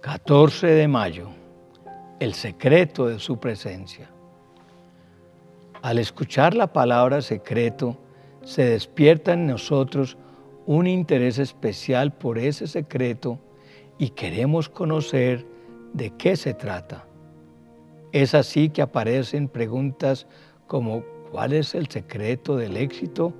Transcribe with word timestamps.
14 0.00 0.66
de 0.66 0.88
mayo, 0.88 1.28
el 2.20 2.32
secreto 2.32 3.08
de 3.08 3.18
su 3.18 3.38
presencia. 3.38 4.08
Al 5.82 5.98
escuchar 5.98 6.54
la 6.54 6.72
palabra 6.72 7.20
secreto, 7.20 7.98
se 8.42 8.64
despierta 8.64 9.34
en 9.34 9.46
nosotros 9.46 10.16
un 10.64 10.86
interés 10.86 11.38
especial 11.38 12.14
por 12.14 12.38
ese 12.38 12.66
secreto 12.66 13.38
y 13.98 14.08
queremos 14.10 14.70
conocer 14.70 15.44
de 15.92 16.16
qué 16.16 16.34
se 16.34 16.54
trata. 16.54 17.04
Es 18.10 18.34
así 18.34 18.70
que 18.70 18.80
aparecen 18.80 19.48
preguntas 19.48 20.26
como 20.66 21.04
¿cuál 21.30 21.52
es 21.52 21.74
el 21.74 21.88
secreto 21.88 22.56
del 22.56 22.78
éxito? 22.78 23.34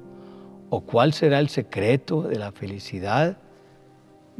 ¿O 0.68 0.82
cuál 0.82 1.14
será 1.14 1.38
el 1.38 1.48
secreto 1.48 2.20
de 2.20 2.38
la 2.38 2.52
felicidad? 2.52 3.38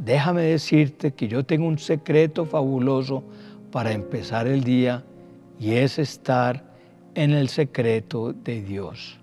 Déjame 0.03 0.41
decirte 0.41 1.13
que 1.13 1.27
yo 1.27 1.45
tengo 1.45 1.67
un 1.67 1.77
secreto 1.77 2.45
fabuloso 2.45 3.23
para 3.71 3.91
empezar 3.91 4.47
el 4.47 4.63
día 4.63 5.03
y 5.59 5.73
es 5.73 5.99
estar 5.99 6.63
en 7.13 7.31
el 7.31 7.49
secreto 7.49 8.33
de 8.33 8.61
Dios. 8.63 9.19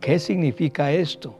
¿Qué 0.00 0.18
significa 0.18 0.92
esto? 0.92 1.36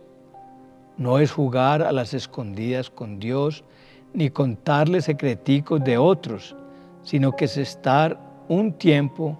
No 0.98 1.18
es 1.18 1.30
jugar 1.30 1.82
a 1.82 1.92
las 1.92 2.14
escondidas 2.14 2.90
con 2.90 3.20
Dios 3.20 3.64
ni 4.12 4.30
contarle 4.30 5.02
secreticos 5.02 5.84
de 5.84 5.98
otros, 5.98 6.56
sino 7.02 7.32
que 7.32 7.44
es 7.44 7.56
estar 7.56 8.18
un 8.48 8.72
tiempo 8.72 9.38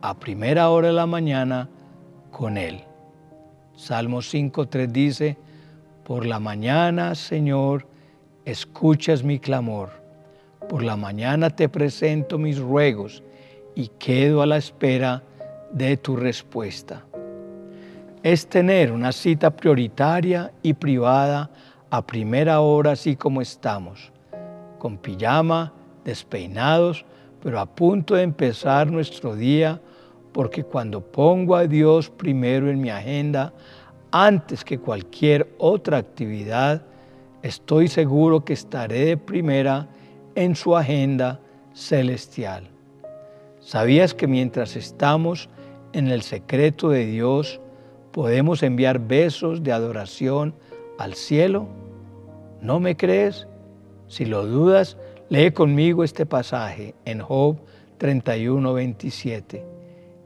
a 0.00 0.14
primera 0.18 0.70
hora 0.70 0.88
de 0.88 0.94
la 0.94 1.06
mañana 1.06 1.68
con 2.32 2.56
Él. 2.56 2.82
Salmo 3.76 4.18
5.3 4.18 4.88
dice, 4.88 5.36
por 6.04 6.26
la 6.26 6.40
mañana, 6.40 7.14
Señor, 7.14 7.86
escuchas 8.44 9.24
mi 9.24 9.38
clamor. 9.38 9.90
Por 10.68 10.82
la 10.82 10.96
mañana 10.96 11.50
te 11.50 11.68
presento 11.68 12.38
mis 12.38 12.58
ruegos 12.58 13.22
y 13.74 13.88
quedo 13.88 14.42
a 14.42 14.46
la 14.46 14.56
espera 14.56 15.22
de 15.72 15.96
tu 15.96 16.16
respuesta. 16.16 17.02
Es 18.22 18.46
tener 18.46 18.92
una 18.92 19.12
cita 19.12 19.50
prioritaria 19.50 20.52
y 20.62 20.74
privada 20.74 21.50
a 21.90 22.06
primera 22.06 22.60
hora 22.60 22.92
así 22.92 23.16
como 23.16 23.42
estamos, 23.42 24.12
con 24.78 24.96
pijama, 24.96 25.72
despeinados, 26.04 27.04
pero 27.42 27.60
a 27.60 27.66
punto 27.66 28.14
de 28.14 28.22
empezar 28.22 28.90
nuestro 28.90 29.36
día, 29.36 29.80
porque 30.32 30.64
cuando 30.64 31.00
pongo 31.00 31.54
a 31.54 31.66
Dios 31.66 32.08
primero 32.08 32.70
en 32.70 32.80
mi 32.80 32.90
agenda, 32.90 33.52
antes 34.10 34.64
que 34.64 34.78
cualquier 34.78 35.54
otra 35.58 35.98
actividad, 35.98 36.82
estoy 37.44 37.88
seguro 37.88 38.42
que 38.42 38.54
estaré 38.54 39.04
de 39.04 39.16
primera 39.18 39.86
en 40.34 40.56
su 40.56 40.78
agenda 40.78 41.40
celestial. 41.74 42.70
¿Sabías 43.60 44.14
que 44.14 44.26
mientras 44.26 44.76
estamos 44.76 45.50
en 45.92 46.08
el 46.08 46.22
secreto 46.22 46.88
de 46.88 47.04
Dios, 47.04 47.60
podemos 48.12 48.62
enviar 48.62 48.98
besos 48.98 49.62
de 49.62 49.72
adoración 49.72 50.54
al 50.98 51.14
cielo? 51.14 51.68
¿No 52.62 52.80
me 52.80 52.96
crees? 52.96 53.46
Si 54.08 54.24
lo 54.24 54.46
dudas, 54.46 54.96
lee 55.28 55.50
conmigo 55.50 56.02
este 56.02 56.24
pasaje 56.24 56.94
en 57.04 57.20
Job 57.20 57.58
31, 57.98 58.72
27. 58.72 59.66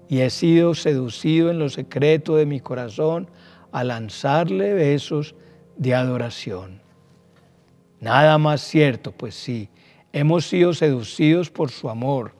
Y 0.08 0.20
he 0.20 0.30
sido 0.30 0.72
seducido 0.76 1.50
en 1.50 1.58
lo 1.58 1.68
secreto 1.68 2.36
de 2.36 2.46
mi 2.46 2.60
corazón 2.60 3.28
a 3.72 3.82
lanzarle 3.82 4.72
besos 4.72 5.34
de 5.76 5.96
adoración. 5.96 6.87
Nada 8.00 8.38
más 8.38 8.60
cierto, 8.60 9.12
pues 9.12 9.34
sí, 9.34 9.68
hemos 10.12 10.46
sido 10.46 10.72
seducidos 10.72 11.50
por 11.50 11.70
su 11.70 11.90
amor 11.90 12.32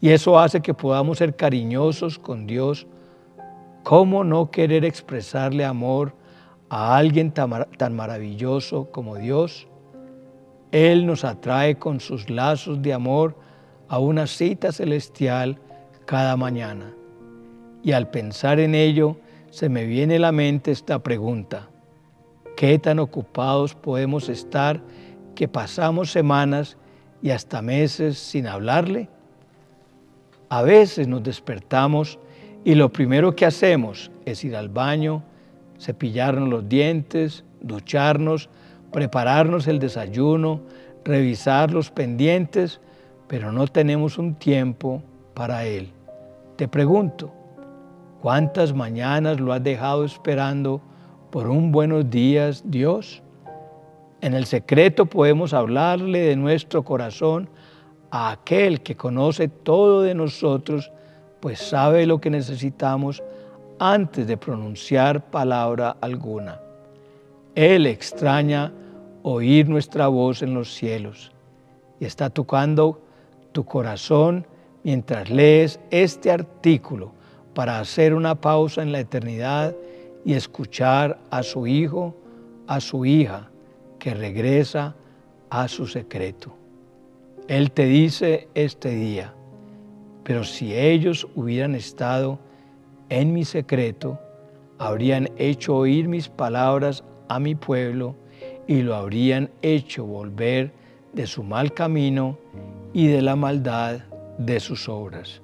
y 0.00 0.10
eso 0.10 0.38
hace 0.38 0.60
que 0.60 0.74
podamos 0.74 1.18
ser 1.18 1.36
cariñosos 1.36 2.18
con 2.18 2.46
Dios. 2.46 2.86
¿Cómo 3.82 4.24
no 4.24 4.50
querer 4.50 4.84
expresarle 4.84 5.64
amor 5.64 6.14
a 6.68 6.96
alguien 6.96 7.32
tan, 7.32 7.94
maravilloso 7.94 8.90
como 8.90 9.16
Dios? 9.16 9.68
Él 10.72 11.06
nos 11.06 11.24
atrae 11.24 11.76
con 11.76 12.00
sus 12.00 12.30
lazos 12.30 12.80
de 12.80 12.92
amor 12.92 13.36
a 13.88 13.98
una 13.98 14.26
cita 14.26 14.72
celestial 14.72 15.58
cada 16.06 16.36
mañana. 16.36 16.94
Y 17.82 17.92
al 17.92 18.10
pensar 18.10 18.60
en 18.60 18.74
ello, 18.74 19.16
se 19.50 19.68
me 19.68 19.84
viene 19.84 20.16
a 20.16 20.20
la 20.20 20.32
mente 20.32 20.70
esta 20.70 21.00
pregunta. 21.00 21.69
¿Qué 22.60 22.78
tan 22.78 22.98
ocupados 22.98 23.74
podemos 23.74 24.28
estar 24.28 24.82
que 25.34 25.48
pasamos 25.48 26.12
semanas 26.12 26.76
y 27.22 27.30
hasta 27.30 27.62
meses 27.62 28.18
sin 28.18 28.46
hablarle? 28.46 29.08
A 30.50 30.60
veces 30.60 31.08
nos 31.08 31.22
despertamos 31.22 32.18
y 32.62 32.74
lo 32.74 32.92
primero 32.92 33.34
que 33.34 33.46
hacemos 33.46 34.10
es 34.26 34.44
ir 34.44 34.56
al 34.56 34.68
baño, 34.68 35.22
cepillarnos 35.80 36.50
los 36.50 36.68
dientes, 36.68 37.44
ducharnos, 37.62 38.50
prepararnos 38.92 39.66
el 39.66 39.78
desayuno, 39.78 40.60
revisar 41.02 41.70
los 41.70 41.90
pendientes, 41.90 42.78
pero 43.26 43.52
no 43.52 43.68
tenemos 43.68 44.18
un 44.18 44.34
tiempo 44.34 45.02
para 45.32 45.64
Él. 45.64 45.88
Te 46.56 46.68
pregunto, 46.68 47.32
¿cuántas 48.20 48.74
mañanas 48.74 49.40
lo 49.40 49.54
has 49.54 49.64
dejado 49.64 50.04
esperando 50.04 50.82
por 51.30 51.48
un 51.48 51.70
buenos 51.70 52.10
días, 52.10 52.64
Dios. 52.66 53.22
En 54.20 54.34
el 54.34 54.46
secreto 54.46 55.06
podemos 55.06 55.54
hablarle 55.54 56.20
de 56.20 56.36
nuestro 56.36 56.82
corazón 56.82 57.48
a 58.10 58.32
aquel 58.32 58.80
que 58.80 58.96
conoce 58.96 59.48
todo 59.48 60.02
de 60.02 60.14
nosotros, 60.14 60.90
pues 61.38 61.60
sabe 61.60 62.06
lo 62.06 62.20
que 62.20 62.30
necesitamos 62.30 63.22
antes 63.78 64.26
de 64.26 64.36
pronunciar 64.36 65.30
palabra 65.30 65.96
alguna. 66.00 66.60
Él 67.54 67.86
extraña 67.86 68.72
oír 69.22 69.68
nuestra 69.68 70.08
voz 70.08 70.42
en 70.42 70.52
los 70.52 70.74
cielos 70.74 71.30
y 72.00 72.06
está 72.06 72.30
tocando 72.30 73.00
tu 73.52 73.64
corazón 73.64 74.46
mientras 74.82 75.30
lees 75.30 75.78
este 75.90 76.30
artículo 76.30 77.12
para 77.54 77.78
hacer 77.78 78.14
una 78.14 78.34
pausa 78.34 78.82
en 78.82 78.90
la 78.90 79.00
eternidad 79.00 79.74
y 80.24 80.34
escuchar 80.34 81.18
a 81.30 81.42
su 81.42 81.66
hijo, 81.66 82.14
a 82.66 82.80
su 82.80 83.04
hija, 83.04 83.50
que 83.98 84.14
regresa 84.14 84.94
a 85.50 85.68
su 85.68 85.86
secreto. 85.86 86.54
Él 87.48 87.72
te 87.72 87.86
dice 87.86 88.48
este 88.54 88.90
día, 88.90 89.34
pero 90.24 90.44
si 90.44 90.74
ellos 90.74 91.26
hubieran 91.34 91.74
estado 91.74 92.38
en 93.08 93.32
mi 93.32 93.44
secreto, 93.44 94.18
habrían 94.78 95.28
hecho 95.36 95.76
oír 95.76 96.08
mis 96.08 96.28
palabras 96.28 97.04
a 97.28 97.38
mi 97.38 97.54
pueblo 97.54 98.14
y 98.66 98.82
lo 98.82 98.94
habrían 98.94 99.50
hecho 99.62 100.04
volver 100.04 100.72
de 101.12 101.26
su 101.26 101.42
mal 101.42 101.74
camino 101.74 102.38
y 102.92 103.08
de 103.08 103.20
la 103.20 103.36
maldad 103.36 104.00
de 104.38 104.60
sus 104.60 104.88
obras. 104.88 105.42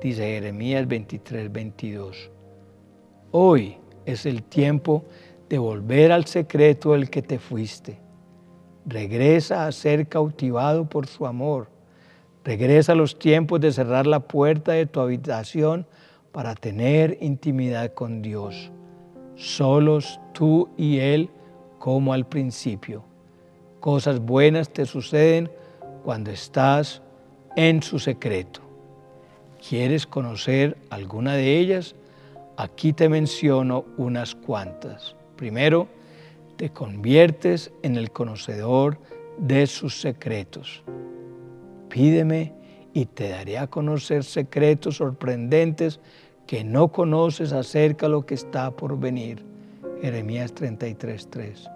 Dice 0.00 0.22
Jeremías 0.22 0.88
23, 0.88 1.52
22. 1.52 2.30
Hoy 3.30 3.76
es 4.06 4.26
el 4.26 4.42
tiempo 4.42 5.04
de 5.48 5.58
volver 5.58 6.12
al 6.12 6.26
secreto 6.26 6.92
del 6.92 7.10
que 7.10 7.22
te 7.22 7.38
fuiste. 7.38 7.98
Regresa 8.86 9.66
a 9.66 9.72
ser 9.72 10.08
cautivado 10.08 10.88
por 10.88 11.06
su 11.06 11.26
amor. 11.26 11.68
Regresa 12.44 12.92
a 12.92 12.96
los 12.96 13.18
tiempos 13.18 13.60
de 13.60 13.72
cerrar 13.72 14.06
la 14.06 14.20
puerta 14.20 14.72
de 14.72 14.86
tu 14.86 15.00
habitación 15.00 15.86
para 16.32 16.54
tener 16.54 17.18
intimidad 17.20 17.92
con 17.94 18.22
Dios. 18.22 18.72
Solos 19.36 20.18
tú 20.32 20.70
y 20.76 20.98
Él 20.98 21.30
como 21.78 22.12
al 22.12 22.26
principio. 22.26 23.04
Cosas 23.80 24.20
buenas 24.20 24.70
te 24.70 24.86
suceden 24.86 25.50
cuando 26.04 26.30
estás 26.30 27.02
en 27.56 27.82
su 27.82 27.98
secreto. 27.98 28.60
¿Quieres 29.68 30.06
conocer 30.06 30.76
alguna 30.90 31.34
de 31.34 31.58
ellas? 31.58 31.94
Aquí 32.56 32.92
te 32.92 33.08
menciono 33.08 33.84
unas 33.96 34.34
cuantas. 34.34 35.16
Primero, 35.36 35.88
te 36.56 36.70
conviertes 36.70 37.72
en 37.82 37.96
el 37.96 38.10
conocedor 38.10 38.98
de 39.38 39.66
sus 39.66 40.00
secretos. 40.00 40.84
Pídeme 41.88 42.52
y 42.92 43.06
te 43.06 43.30
daré 43.30 43.58
a 43.58 43.66
conocer 43.66 44.22
secretos 44.22 44.96
sorprendentes 44.96 45.98
que 46.46 46.62
no 46.62 46.88
conoces 46.88 47.52
acerca 47.52 48.06
de 48.06 48.12
lo 48.12 48.26
que 48.26 48.34
está 48.34 48.70
por 48.70 48.98
venir. 48.98 49.42
Jeremías 50.02 50.54
33:3. 50.54 51.70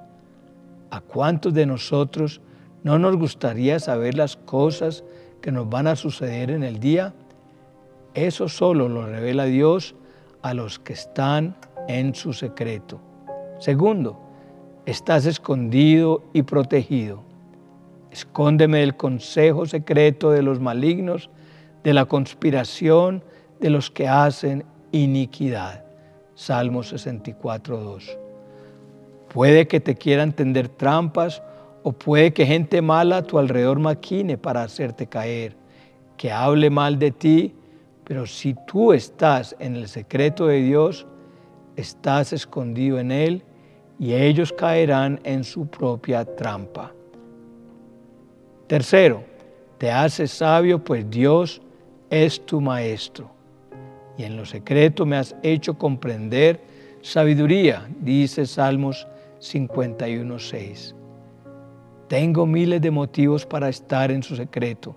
¿A 0.91 1.01
cuántos 1.01 1.55
de 1.55 1.65
nosotros 1.65 2.43
no 2.83 2.99
nos 2.99 3.17
gustaría 3.17 3.79
saber 3.81 4.15
las 4.15 4.37
cosas 4.37 5.05
que 5.41 5.53
nos 5.53 5.69
van 5.71 5.87
a 5.87 5.97
suceder 5.97 6.51
en 6.51 6.63
el 6.63 6.81
día? 6.81 7.15
Eso 8.15 8.49
solo 8.49 8.89
lo 8.89 9.07
revela 9.07 9.47
Dios 9.47 9.95
a 10.43 10.55
los 10.55 10.79
que 10.79 10.93
están 10.93 11.57
en 11.89 12.15
su 12.15 12.33
secreto. 12.33 13.01
Segundo, 13.59 14.19
estás 14.85 15.27
escondido 15.27 16.25
y 16.33 16.43
protegido. 16.43 17.23
Escóndeme 18.11 18.79
del 18.79 18.97
consejo 18.97 19.67
secreto 19.67 20.31
de 20.31 20.43
los 20.43 20.61
malignos, 20.61 21.31
de 21.83 21.95
la 21.95 22.07
conspiración 22.07 23.23
de 23.61 23.71
los 23.71 23.91
que 23.91 24.09
hacen 24.09 24.65
iniquidad. 24.93 25.85
Salmo 26.35 26.83
64, 26.83 27.79
2. 27.79 28.19
Puede 29.33 29.67
que 29.67 29.81
te 29.81 29.95
quieran 29.95 30.33
tender 30.33 30.69
trampas 30.69 31.43
o 31.83 31.93
puede 31.93 32.33
que 32.33 32.47
gente 32.47 32.83
mala 32.83 33.19
a 33.19 33.23
tu 33.23 33.39
alrededor 33.39 33.79
maquine 33.79 34.39
para 34.39 34.63
hacerte 34.63 35.07
caer, 35.07 35.57
que 36.17 36.33
hable 36.33 36.71
mal 36.71 36.99
de 36.99 37.11
ti, 37.11 37.55
pero 38.07 38.25
si 38.25 38.55
tú 38.69 38.93
estás 38.93 39.57
en 39.59 39.75
el 39.75 39.89
secreto 39.89 40.47
de 40.47 40.63
Dios, 40.63 41.07
estás 41.75 42.33
escondido 42.33 43.01
en 43.01 43.11
Él 43.11 43.43
y 43.99 44.15
ellos 44.15 44.53
caerán 44.53 45.19
en 45.25 45.43
su 45.43 45.67
propia 45.67 46.25
trampa. 46.25 46.93
Tercero, 48.69 49.25
te 49.79 49.91
haces 49.91 50.31
sabio, 50.31 50.83
pues 50.83 51.11
Dios 51.11 51.61
es 52.09 52.47
tu 52.47 52.61
maestro. 52.61 53.29
Y 54.17 54.23
en 54.23 54.37
lo 54.37 54.47
secreto 54.47 55.05
me 55.05 55.17
has 55.17 55.35
hecho 55.43 55.77
comprender 55.77 56.61
sabiduría, 57.03 57.89
dice 58.01 58.47
Salmos 58.47 59.05
51.6. 59.41 60.95
Tengo 62.07 62.47
miles 62.47 62.81
de 62.81 62.91
motivos 62.93 63.45
para 63.45 63.69
estar 63.69 64.13
en 64.13 64.23
su 64.23 64.37
secreto, 64.37 64.95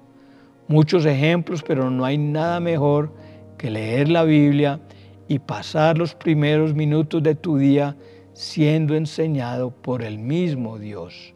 muchos 0.70 1.06
ejemplos, 1.06 1.64
pero 1.64 1.90
no 1.90 2.06
hay 2.06 2.18
nada 2.18 2.62
mejor 2.62 3.12
que 3.58 3.70
leer 3.70 4.08
la 4.08 4.24
Biblia 4.24 4.80
y 5.28 5.40
pasar 5.40 5.98
los 5.98 6.16
primeros 6.16 6.74
minutos 6.74 7.22
de 7.22 7.36
tu 7.36 7.58
día 7.58 7.98
siendo 8.34 8.96
enseñado 8.96 9.72
por 9.72 10.02
el 10.02 10.20
mismo 10.20 10.78
Dios. 10.78 11.34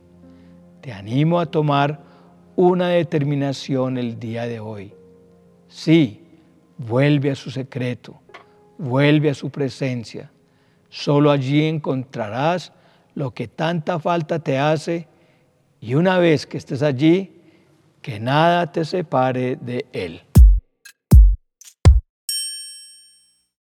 Te 0.80 0.94
animo 0.94 1.39
a 1.39 1.47
tomar 1.47 2.00
una 2.56 2.89
determinación 2.89 3.97
el 3.97 4.19
día 4.19 4.45
de 4.45 4.59
hoy. 4.59 4.94
Sí, 5.68 6.21
vuelve 6.77 7.31
a 7.31 7.36
su 7.36 7.50
secreto, 7.50 8.21
vuelve 8.77 9.31
a 9.31 9.33
su 9.33 9.50
presencia. 9.50 10.31
Solo 10.89 11.31
allí 11.31 11.63
encontrarás 11.65 12.71
lo 13.15 13.31
que 13.31 13.47
tanta 13.47 14.00
falta 14.00 14.39
te 14.39 14.59
hace 14.59 15.07
y 15.81 15.95
una 15.95 16.19
vez 16.19 16.45
que 16.45 16.57
estés 16.57 16.83
allí, 16.83 17.42
que 18.03 18.19
nada 18.19 18.71
te 18.71 18.85
separe 18.85 19.55
de 19.55 19.85
Él. 19.94 20.21